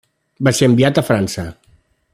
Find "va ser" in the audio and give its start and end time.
0.47-0.69